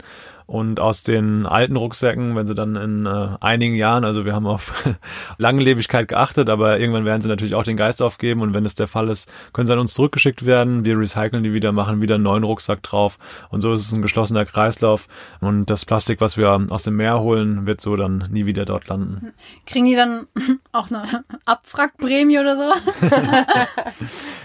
[0.50, 4.48] Und aus den alten Rucksäcken, wenn sie dann in äh, einigen Jahren, also wir haben
[4.48, 4.82] auf
[5.38, 8.42] Langlebigkeit geachtet, aber irgendwann werden sie natürlich auch den Geist aufgeben.
[8.42, 10.84] Und wenn es der Fall ist, können sie an uns zurückgeschickt werden.
[10.84, 13.20] Wir recyceln die wieder, machen wieder einen neuen Rucksack drauf.
[13.50, 15.06] Und so ist es ein geschlossener Kreislauf.
[15.40, 18.88] Und das Plastik, was wir aus dem Meer holen, wird so dann nie wieder dort
[18.88, 19.32] landen.
[19.66, 20.26] Kriegen die dann
[20.72, 21.04] auch eine
[21.44, 22.72] Abwrackprämie oder so?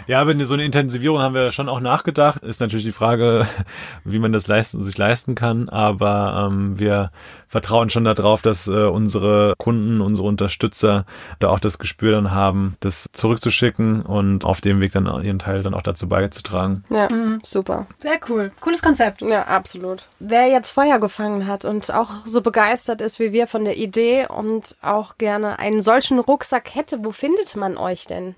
[0.07, 2.43] Ja, wenn so eine Intensivierung haben wir schon auch nachgedacht.
[2.43, 3.47] Ist natürlich die Frage,
[4.03, 5.67] wie man das leisten, sich leisten kann.
[5.69, 7.11] Aber ähm, wir
[7.47, 11.05] vertrauen schon darauf, dass äh, unsere Kunden, unsere Unterstützer
[11.39, 15.63] da auch das Gespür dann haben, das zurückzuschicken und auf dem Weg dann ihren Teil
[15.63, 16.83] dann auch dazu beizutragen.
[16.89, 17.07] Ja,
[17.43, 17.87] super.
[17.97, 18.51] Sehr cool.
[18.59, 19.21] Cooles Konzept.
[19.21, 20.07] Ja, absolut.
[20.19, 24.27] Wer jetzt Feuer gefangen hat und auch so begeistert ist wie wir von der Idee
[24.27, 28.35] und auch gerne einen solchen Rucksack hätte, wo findet man euch denn?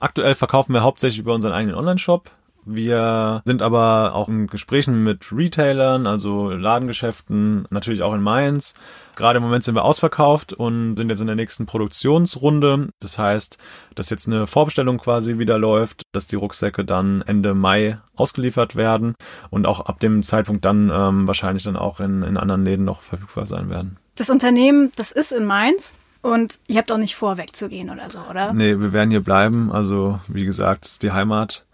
[0.00, 2.30] Aktuell verkaufen wir hauptsächlich über unseren eigenen Online-Shop.
[2.64, 8.74] Wir sind aber auch in Gesprächen mit Retailern, also Ladengeschäften, natürlich auch in Mainz.
[9.16, 12.88] Gerade im Moment sind wir ausverkauft und sind jetzt in der nächsten Produktionsrunde.
[13.00, 13.58] Das heißt,
[13.94, 19.14] dass jetzt eine Vorbestellung quasi wieder läuft, dass die Rucksäcke dann Ende Mai ausgeliefert werden
[19.50, 23.02] und auch ab dem Zeitpunkt dann ähm, wahrscheinlich dann auch in, in anderen Läden noch
[23.02, 23.98] verfügbar sein werden.
[24.16, 25.94] Das Unternehmen, das ist in Mainz.
[26.22, 28.52] Und ihr habt auch nicht vor, wegzugehen oder so, oder?
[28.52, 29.72] Nee, wir werden hier bleiben.
[29.72, 31.64] Also, wie gesagt, es ist die Heimat.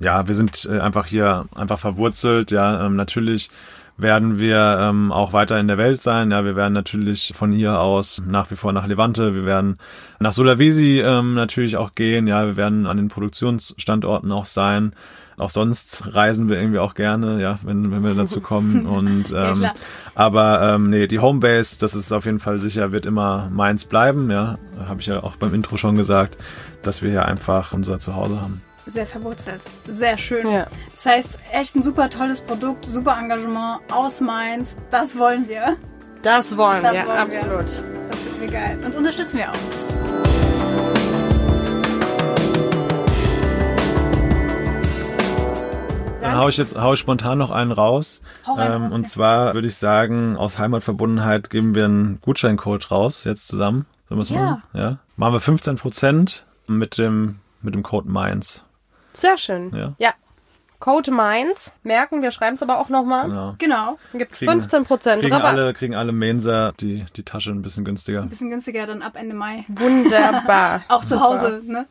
[0.00, 2.50] Ja, wir sind äh, einfach hier einfach verwurzelt.
[2.52, 3.50] Ja, ähm, natürlich
[3.96, 6.30] werden wir ähm, auch weiter in der Welt sein.
[6.30, 9.34] Ja, wir werden natürlich von hier aus nach wie vor nach Levante.
[9.34, 9.78] Wir werden
[10.20, 12.28] nach Sulawesi ähm, natürlich auch gehen.
[12.28, 14.92] Ja, wir werden an den Produktionsstandorten auch sein.
[15.38, 18.86] Auch sonst reisen wir irgendwie auch gerne, ja, wenn, wenn wir dazu kommen.
[18.86, 19.74] Und Ja, ähm, klar.
[20.14, 24.30] aber ähm, nee, die Homebase, das ist auf jeden Fall sicher, wird immer Mainz bleiben,
[24.30, 24.58] ja.
[24.88, 26.36] Habe ich ja auch beim Intro schon gesagt,
[26.82, 28.62] dass wir hier einfach unser Zuhause haben.
[28.86, 29.64] Sehr verwurzelt.
[29.86, 30.50] Sehr schön.
[30.50, 30.66] Ja.
[30.94, 34.76] Das heißt, echt ein super tolles Produkt, super Engagement aus Mainz.
[34.90, 35.76] Das wollen wir.
[36.22, 37.38] Das wollen Das wir, wollen wir.
[37.40, 37.64] absolut.
[38.08, 38.78] Das finden wir geil.
[38.84, 40.37] Und unterstützen wir auch.
[46.36, 48.20] Hau ich jetzt hau ich spontan noch einen raus.
[48.46, 49.08] Hau rein, ähm, raus, und ja.
[49.08, 53.86] zwar würde ich sagen, aus Heimatverbundenheit geben wir einen Gutscheincode raus, jetzt zusammen.
[54.08, 54.40] Sollen wir es Ja.
[54.40, 54.62] machen?
[54.72, 54.98] Ja.
[55.16, 58.64] Machen wir 15 Prozent mit dem, mit dem Code Mainz.
[59.14, 59.72] Sehr schön.
[59.74, 59.94] Ja.
[59.98, 60.10] ja.
[60.80, 61.72] Code Mainz.
[61.82, 63.24] Merken, wir schreiben es aber auch nochmal.
[63.28, 63.54] Genau.
[63.58, 63.98] Genau.
[64.12, 65.46] Gibt es Kriegen- 15% Kriegen Rabatt.
[65.54, 68.22] alle, kriegen alle Mainzer die, die Tasche ein bisschen günstiger.
[68.22, 69.64] Ein bisschen günstiger dann ab Ende Mai.
[69.66, 70.82] Wunderbar.
[70.88, 71.22] Auch zu Super.
[71.24, 71.86] Hause, ne?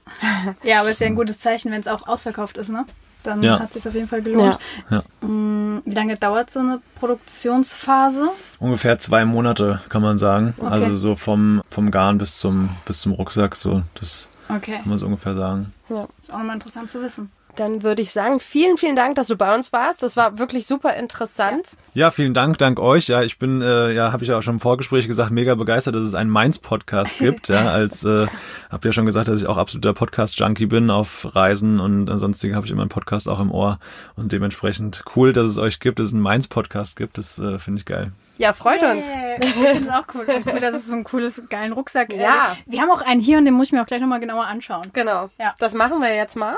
[0.64, 2.86] Ja, aber ist ja ein gutes Zeichen, wenn es auch ausverkauft ist, ne?
[3.28, 3.60] Dann Ja.
[3.60, 4.58] hat es sich auf jeden Fall gelohnt.
[4.90, 5.04] Ja.
[5.28, 8.30] Mm, Wie lange dauert so eine Produktionsphase?
[8.60, 10.54] Ungefähr zwei Monate, kann man sagen.
[10.58, 10.68] Okay.
[10.68, 14.98] Also so vom, vom Garn bis zum, bis zum Rucksack, so, das Okay, kann man
[14.98, 15.74] so ungefähr sagen.
[16.22, 17.30] ist auch nochmal interessant zu wissen.
[17.58, 20.04] Dann würde ich sagen, vielen, vielen Dank, dass du bei uns warst.
[20.04, 21.76] Das war wirklich super interessant.
[21.94, 23.08] Ja, vielen Dank, dank euch.
[23.08, 25.96] Ja, ich bin, äh, ja, habe ich ja auch schon im Vorgespräch gesagt, mega begeistert,
[25.96, 27.50] dass es einen Mainz-Podcast gibt.
[27.50, 28.28] ja, als äh,
[28.70, 32.66] habe ja schon gesagt, dass ich auch absoluter Podcast-Junkie bin auf Reisen und ansonsten habe
[32.66, 33.80] ich immer einen Podcast auch im Ohr
[34.16, 37.18] und dementsprechend cool, dass es euch gibt, dass es einen Mainz-Podcast gibt.
[37.18, 38.12] Das äh, finde ich geil.
[38.38, 39.06] Ja, freut uns.
[39.08, 39.38] Yeah.
[39.48, 40.26] Ich finde es auch cool.
[40.46, 42.54] Cool, dass es so ein cooles, geilen Rucksack Ja.
[42.54, 44.46] Äh, Wir haben auch einen hier und den muss ich mir auch gleich nochmal genauer
[44.46, 44.88] anschauen.
[44.94, 45.30] Genau.
[45.40, 45.56] Ja.
[45.58, 46.58] Das machen wir jetzt mal.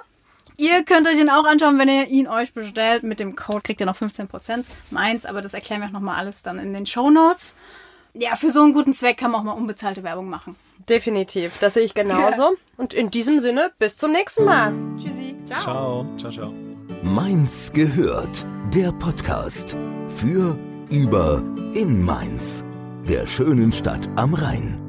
[0.59, 3.03] Ihr könnt euch den auch anschauen, wenn ihr ihn euch bestellt.
[3.03, 6.43] Mit dem Code kriegt ihr noch 15% meins, aber das erklären wir auch nochmal alles
[6.43, 7.55] dann in den Show Notes.
[8.13, 10.57] Ja, für so einen guten Zweck kann man auch mal unbezahlte Werbung machen.
[10.89, 12.57] Definitiv, das sehe ich genauso.
[12.77, 14.73] Und in diesem Sinne, bis zum nächsten Mal.
[15.01, 15.33] Tschüssi.
[15.45, 16.05] Ciao.
[16.17, 16.53] Ciao, ciao.
[17.03, 18.45] Mainz gehört.
[18.73, 19.77] Der Podcast
[20.17, 20.57] für,
[20.89, 21.41] über,
[21.73, 22.65] in Mainz.
[23.07, 24.88] Der schönen Stadt am Rhein.